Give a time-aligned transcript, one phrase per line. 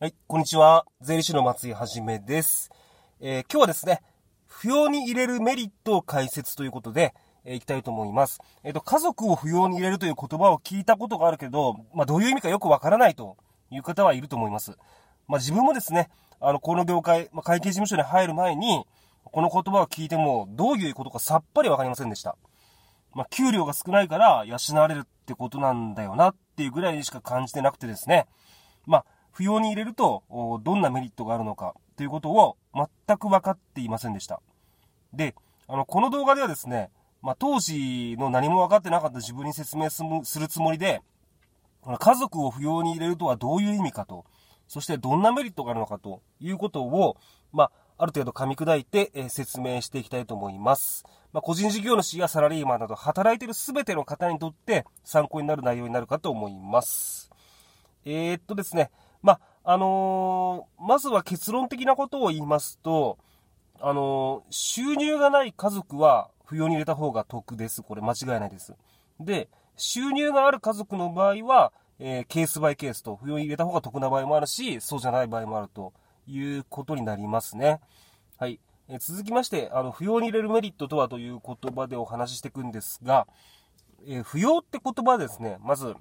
[0.00, 0.86] はい、こんにちは。
[1.00, 2.70] 税理士の松井はじめです。
[3.18, 4.00] えー今日はですね、
[4.48, 8.38] 扶養に入れるメリットを解説ということで、えーいきたいと思います。
[8.62, 13.38] えっ、と、家族を扶養に入れるという言葉を聞いたことがあるけど、まあ、どういう意味かよくわからないと
[13.72, 14.78] いう方はいると思います。
[15.26, 18.84] まあ、自分もですね、あの、この業界、まあ、会計事務所に入る前に、
[19.24, 22.36] この言葉を聞いても、どういうことかさっぱりわかりませんでした。
[23.14, 28.28] まあ、給料が少ないから養われるってことなんだよなっていうぐらいにしか感じてなくてですね。
[28.86, 29.04] まあ、
[29.38, 30.24] 扶養に入れると、
[30.64, 34.40] どんなメリットがあるのかということを全く分かっていませんでした。
[35.12, 35.36] で、
[35.68, 36.90] あの、この動画ではですね、
[37.22, 40.02] まあ、当時の何も分かってなかった自分に説明す
[40.40, 41.02] るつもりで、
[42.00, 44.24] 家族を扶養に入れるとはどういう意味かと、
[44.66, 47.16] そしてどんなメリットがあるのかということを、
[47.52, 51.04] まあ、ある程度噛み砕いて、え説明していきたいと思います。
[51.32, 57.30] まあ、個人事業主やサラリーマンなど働いている全ての方にとって参考になる内容になるかと思います。
[58.04, 58.90] えーっとですね、
[59.22, 63.18] まあ、のーまずは結論的なことを言いますと、
[63.80, 67.82] あのー収入がない家族は扶養に入れた方が得です。
[67.82, 68.74] これ間違いないです。
[69.20, 75.92] で、収入がある家族の場合は、えーケースバイケースと扶養に入れた方が得な場合もあるし、そうじゃない場合もあると
[76.26, 77.80] いうことになりますね。
[78.38, 78.60] はい。
[78.88, 83.26] えー続きまして、あの、扶養に入れるメリットとはという言葉でお話ししていくんですが、
[84.06, 85.94] えー扶養って言葉ですね、まず、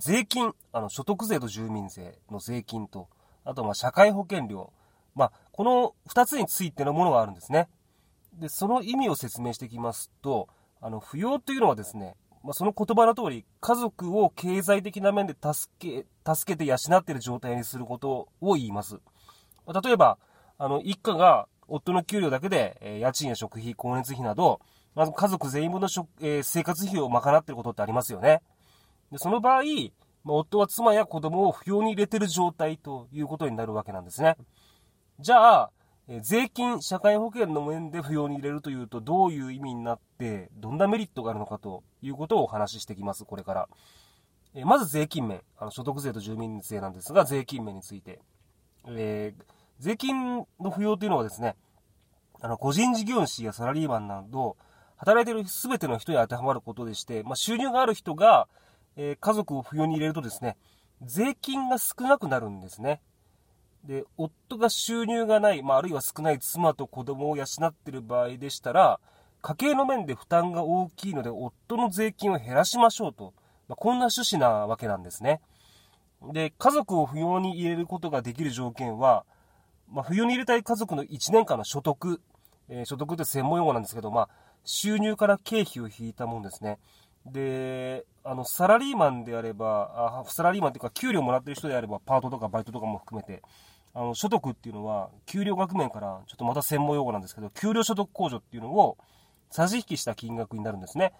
[0.00, 3.08] 税金、あの、所得税と住民税の税金と、
[3.44, 4.72] あと、ま、社会保険料。
[5.14, 7.68] まあ、この二つについてのものがあるんですね。
[8.34, 10.48] で、その意味を説明していきますと、
[10.80, 18.94] あの、扶養というのはですね、まあ、その言葉の通り、家族を経済的な面で助け、助けて養っている状態にすることを言います。
[19.66, 20.18] まあ例えば、
[20.58, 24.60] あの、一家が夫の給料だけで、えー家賃や食費、光熱費など、
[24.94, 28.40] まず家族全員分の食、えー生活費を賄っていることってありますよね。
[29.10, 29.62] でその場合、
[30.24, 34.36] まあ夫は妻や子供を扶養に入れてる状態ということになるわけなんですね。
[35.18, 35.70] じゃあ、
[36.08, 43.68] え税金、社会保険の面で扶養に入れるというとどういう意味になって、どんなメリットがあるのかということをお話ししていきます、これから。
[44.54, 48.20] えまず税金面、あの所得税と住民税なんですが、税金面について。
[48.88, 49.44] えー
[49.80, 51.56] 税金の扶養というのはですね、
[52.42, 54.56] あの、個人事業主やサラリーマンなど、
[54.98, 58.46] 働いている全ての人に当てはまることでして、まあ、収入がある人が、
[58.96, 60.56] えー家族を扶養に入れるとですね、
[61.02, 63.00] 税金が少なくなるんですね。
[63.84, 69.00] で、夫が収入がない、まあ、あるいは少ない妻と子供を養っている場合でしたら、
[69.42, 73.32] 家計の面で負担が大きいので、夫の税金を減らしましょうと、
[73.68, 75.40] まあ、こんな趣旨なわけなんですね。
[76.32, 79.24] で、家族を扶養に入れることができる条件は、
[79.88, 82.20] まあ、扶養に入れたい家族の1年間の所得、
[82.68, 84.28] えー所得って専門用語なんですけど、まあ、
[84.64, 86.78] 収入から経費を引いたもんですね。
[87.26, 93.42] で、あの、サラリーマンであれば、あサラリーマンというか、給料もらってる人であれば、パートとかバイトとかも含めて、
[93.94, 98.96] あの、所得っていうのは、給料額面から、ちょっとまた専門用語なんですけど、給料所得控除っていうのを、
[99.50, 101.12] 差し引きした金額になるんですね。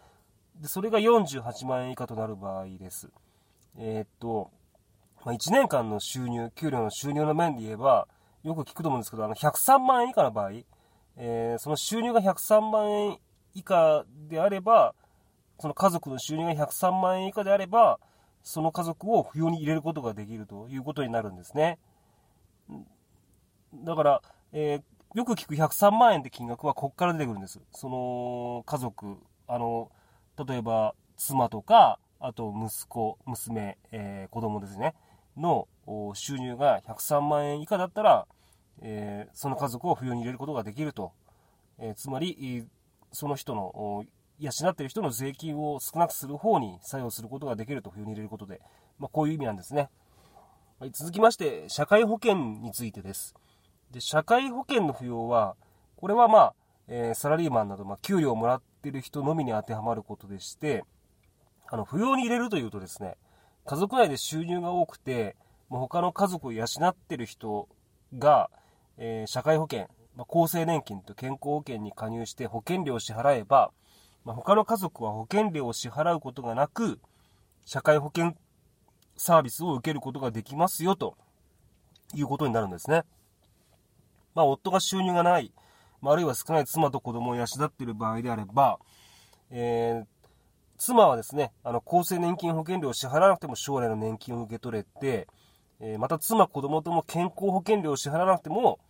[0.60, 3.10] で、それが48万円以下となる場合です。
[3.76, 4.50] えーっと、
[5.24, 8.08] まあ、1年間の収入、給料の収入の面で言えば、
[8.42, 10.52] よく聞くと思うんですけど、あの、103万円以下の場合、
[11.16, 13.18] えーその収入が103万円
[13.54, 14.94] 以下であれば、
[15.60, 18.00] その家族の収入が103万円以下であれば、
[18.42, 21.78] その家族を扶養に入れることができるということになるんですね。
[23.74, 24.22] だから、
[24.52, 24.82] えー
[25.16, 27.58] よく聞く103万円って金額はここから出てくるんです。
[27.72, 29.16] その家族、
[29.48, 29.90] あの、
[30.46, 34.94] 例えば妻とか、あと息子、娘、えー子供ですね、
[35.36, 35.66] の
[36.14, 38.28] 収入が103万円以下だったら、
[38.82, 41.10] えーその家族を扶養に入れることができると。
[41.80, 42.68] えーつまり、
[43.10, 44.04] その人の、
[44.40, 48.60] 養っている人の税金を少なくする方に作用することができると扶養に入れることで、
[48.98, 49.90] まあ、こういう意味なんですね。
[50.78, 53.34] はい、続きまして、社会保険についてです。
[53.90, 55.56] で、社会保険の扶養は、
[55.96, 56.54] これはまあ、
[56.88, 60.84] えーサラリーマンなど、まあ、給料をもらっている人のみに当てはまることでして、
[61.68, 63.16] あの、扶養に入れるというとですね、
[63.66, 65.36] 家族内で収入が多くて、
[65.68, 67.68] もう他の家族を養っている人
[68.18, 68.50] が、
[68.96, 69.86] えー社会保険、
[70.16, 73.70] まあ、厚生年金と健康保険に加入して保険料を支払えば、
[74.24, 77.00] まあ、他の家族は保険料を支払うことがなく、
[77.64, 78.34] 社会保険
[79.16, 81.16] サービスを受けることができますよ、と
[82.14, 83.02] いうことになるんですね。
[84.34, 85.52] まあ、夫が収入がない、
[86.00, 88.78] まあ、あるいは少ない妻と子供を養っている場合であれば、
[89.50, 90.06] えー
[90.82, 95.28] 妻はですね、あの、厚生年金保険料を支払わなくても将来の年金を受け取れて、
[95.78, 98.80] えーまた妻、子供とも健康保険料を支払わなくても、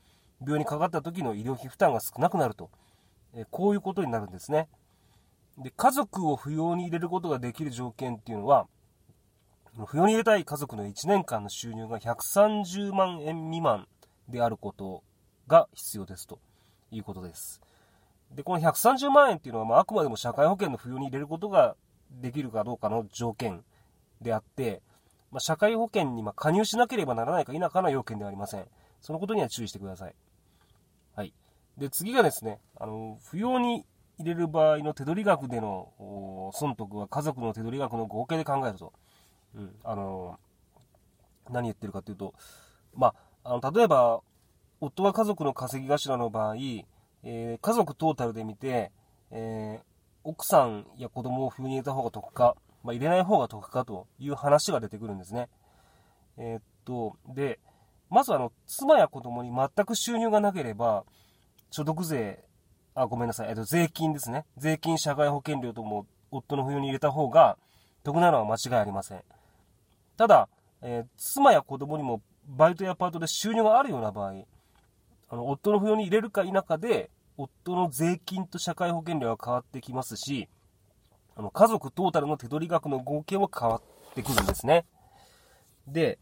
[0.41, 2.71] 病院にかかった時の医療費負担が少なくなると、
[3.35, 4.69] えーこういうことになるんですね。
[5.61, 8.67] で、家族を扶養に入れることができる条件っていうのは、
[9.77, 13.87] 扶養に入れたい家族の1年間の収入が130万円未満
[14.29, 15.03] であること
[15.47, 16.39] が必要ですと
[16.91, 17.61] いうことです。
[18.33, 21.77] で、この130万円っていうのは、まあ、あくまでも社会保険の扶養に入れることが
[22.11, 23.63] できるかどうかの条件
[24.21, 24.83] であって、
[25.31, 28.65] まあ、社会保険にま加入しなければならないか否かの要件ではありません。
[29.01, 30.15] そのことには注意してください。
[31.15, 31.33] はい。
[31.77, 33.85] で、次がですね、あの、扶養に
[34.21, 38.93] 入れる場合の手取り額での損得は家族の手取り額の合計で考えると。
[39.55, 39.75] うん。
[39.83, 40.39] あの、
[41.49, 42.35] 何言ってるかというと、
[42.95, 44.21] まあ、あの、例えば、
[44.81, 46.57] 夫が家族の稼ぎ頭の場合、
[47.23, 48.93] えー、家族トータルで見て、
[49.31, 49.83] えー、
[50.23, 55.49] 奥さんや子供を風に入れた方が得か、まあ、入れない方が得かという話が出てくるんですね。
[56.37, 57.59] えー、っと、で、
[58.11, 61.05] まずあの、妻や子供に全く収入がなければ、
[61.71, 62.45] 所得税、
[62.95, 64.45] あ、ごめんなさい、えっと、税金ですね。
[64.57, 67.57] 税金、社会保険料とも夫の扶養に入れた方が
[68.03, 69.23] 得なのは間違いありません。
[70.17, 70.49] ただ、
[70.83, 74.45] えー、妻や子供にもバイトやパートで収入があるような場合、
[75.29, 80.49] あの、夫の扶養に入れるか否かで、夫の税金と社会保険料が変わってきますし、
[81.37, 84.85] あの、家族トータルの手取り額の合計も変わってくるんですね。
[85.87, 86.19] で、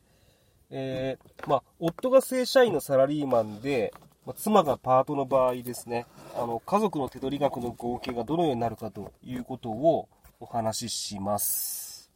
[0.71, 3.93] えー、まあ、夫が正社員のサラリーマンで、
[4.29, 6.05] ま、妻がパートの場合ですね、
[6.37, 10.07] あの、家族の手取り額の合計がどのようになるかということを
[10.39, 12.11] お話しします。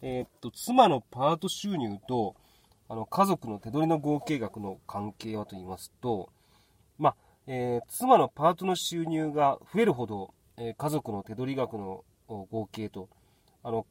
[0.00, 2.34] えー、っと、妻のパート収入と、
[2.88, 6.30] あの、家族の手取りの合計額の関係はと言いますと、
[6.98, 7.16] まあ、
[7.46, 13.10] えー、妻のパートの収入が増えるほど、えー、家族の手取り額の合計と、
[13.62, 13.84] あの、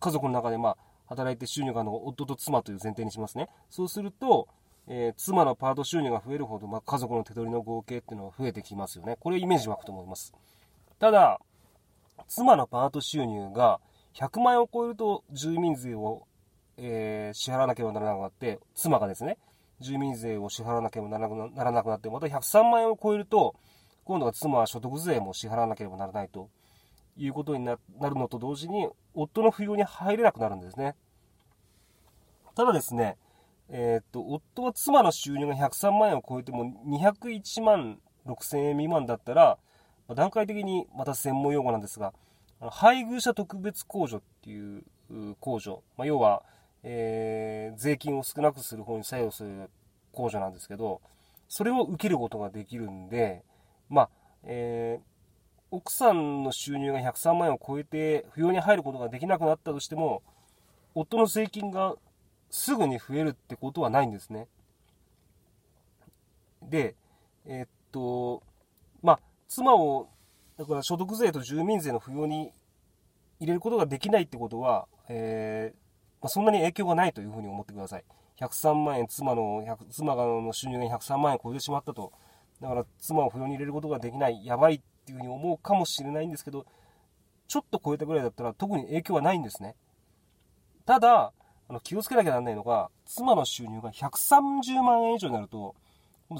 [0.00, 3.48] 家族の中でまあ、働いて収入があの夫と妻という前提にしますね。
[3.70, 4.48] そうすると、
[4.90, 9.16] えー、妻のパート収入が増えるほど、まあ、家族の手取りの合計っていうのは増えてきますよね。
[9.20, 10.32] これイメージ湧くと思います。
[10.98, 11.40] ただ、
[12.26, 13.80] 妻のパート収入が
[14.14, 16.26] 100万円を超えると住民税を、
[16.78, 19.36] えー、支払わなければならなくなって、妻がですね、
[19.80, 23.54] 住民税を支払わなければならなくなって、また103万円を超えると、
[24.04, 26.48] 今度は妻は所得税も支払わなければならないと
[27.18, 27.80] いうことになる
[28.14, 30.96] のと同時に、夫の扶養に入れなくなるんですね。
[32.54, 33.18] ただですね、
[33.70, 39.58] えー、っと、夫は妻の収入が103万円を超えても201万6000円未満だったら、
[40.06, 42.12] まあ段階的にまた専門用語なんですが、
[42.60, 44.84] 配偶者特別控除っていう
[45.40, 46.42] 控除、まあ、要は、
[46.82, 49.70] えー、税金を少なくする方に作用する
[50.12, 51.00] 控除なんですけど、
[51.48, 53.42] それを受けることができるんで、
[53.88, 54.10] まあ、
[54.44, 55.02] えー、
[55.70, 60.22] 奥さんの収入が103万円を超えて扶養に入ることができなくなったとしても、
[60.94, 61.94] 夫の税金が
[62.50, 64.48] すぐに増えるってことはないんですね。
[66.62, 66.96] で、
[67.46, 68.42] えー、っと、
[69.02, 70.08] まあ、妻を、
[70.58, 72.52] だから所得税と住民税の扶養に
[73.40, 75.76] 入れることができないってことは、えー、
[76.20, 78.04] まあ、そんなに影響がないというふうに思ってください。
[78.40, 82.12] 103万円、妻の、妻の収入が103万円超えてしまったと。
[82.60, 86.66] だから妻を扶養に入れることができない、やばいっていうふうに思うかもしれないんですけど、
[87.46, 89.74] ちょっと超えたぐらいだったら特に影響はないんですね。
[90.84, 91.32] ただ、
[91.68, 95.74] あの気をつけなきゃならないのが、妻の収入が130万円以上になると、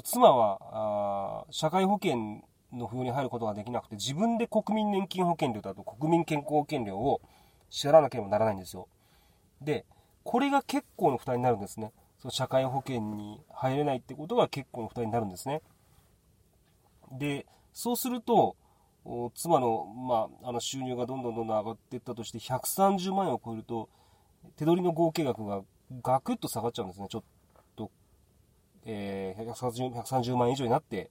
[0.03, 2.43] 妻は社会保険
[2.73, 7.21] の扶養に入ることができなくて、自分で国民年金保険料だと国民健康保険料を
[7.69, 8.87] 支払わなければならないんですよ。
[9.61, 9.85] で、
[10.23, 11.91] これが結構の負担になるんですね。
[12.19, 15.61] その社会保険に入れないってことが結構の負担になるんですね。
[17.11, 18.55] で、そうすると、
[19.33, 23.89] 妻の,、まあ、あの収入がどんどんどんどん上がっていったとして、130万円を超えると、
[24.55, 25.61] 手取りの合計額が
[26.01, 27.07] ガクッと下がっちゃうんですね。
[27.09, 27.23] ちょっ
[27.75, 27.91] と、
[28.85, 31.09] えー、130, 130万円以上になって、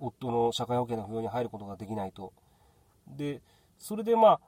[0.00, 2.32] 夫の社会保険の扶養に入ることができないと。
[3.06, 3.42] で、
[3.78, 4.40] それでまあ、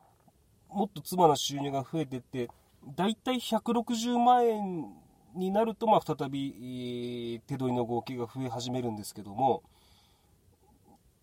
[0.68, 2.48] もっと妻の収入が増えてって、
[2.96, 4.86] 大体160万円
[5.34, 9.62] になると、まあ、再び、手取りの合計が増え始めるんですけども、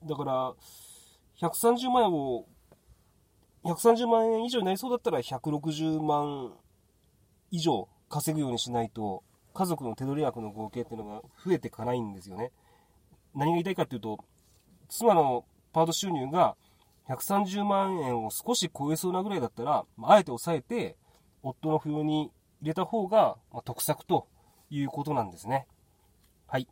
[0.06, 0.54] だから、
[1.40, 2.46] 130万円を、
[3.64, 6.54] 130万円以上になりそうだったら160万
[7.52, 9.24] 以上稼ぐようにしないと、
[9.54, 12.52] 家族の手取り額の合計っていうのが増えていかないんですよね。
[13.34, 14.20] 何が言いたいかっていうと、
[14.90, 16.56] 妻のパート収入が
[17.10, 20.98] 130万円を少し超えそうなぐらいだったら、まあえて抑えて、
[21.42, 24.28] 夫の扶養に入れた方が、ま得策と
[24.70, 25.68] いうことなんですね。
[26.48, 26.68] はい。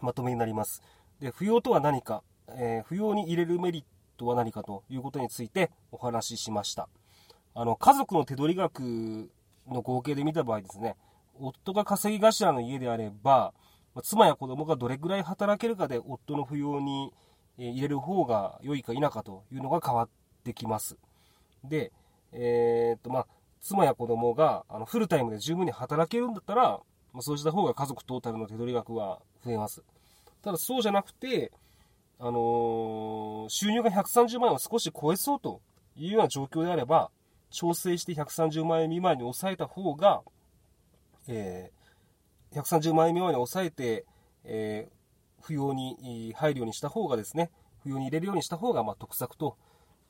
[0.00, 0.82] まとめになります。
[1.20, 3.84] で、扶養とは何か、えー、扶養に入れるメリッ
[4.16, 6.88] トは何かということについてお話ししました。
[7.54, 9.30] あの、家族の手取り額
[9.74, 10.96] の合計で見た場合ですね、
[11.38, 13.52] 夫が稼ぎ頭の家であれば、
[14.02, 17.12] 妻や子供がどれぐらい働けるかで夫の扶養に
[17.58, 20.08] 入れる方が良いか否かというのが変わっ
[20.44, 20.96] てきます。
[21.64, 21.92] で、
[22.32, 23.26] えー、っと、まあ、
[23.60, 26.80] 妻や子供があのフルタイムで十分に働けるんだったら、
[27.12, 29.82] まあ、そうした方が家族トータルの手取り額は増えます。
[30.42, 31.52] ただそうじゃなくて、
[32.18, 35.60] あのー、収入が130万円を少し超えそうと
[35.96, 37.10] いうような状況であれば、
[37.50, 40.22] 調整して130万円未満に抑えた方が、
[41.28, 44.06] えー、130万円未満に抑えて、
[44.44, 47.50] えー、扶養に入るようにした方がですね、
[47.84, 49.56] 扶養に入れるようにした方が、まあ、得策と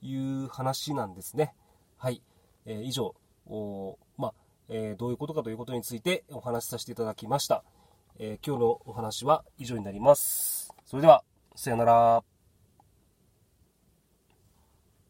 [0.02, 1.54] いう話なんですね。
[1.96, 2.22] はい。
[2.66, 3.14] えー、以上、
[3.46, 4.34] おまあ、
[4.68, 7.64] え、どういうことかということについてお話しさせていただきました。
[8.18, 10.72] え、今日のお話は以上になります。
[10.84, 11.24] それでは、
[11.56, 12.39] さよなら。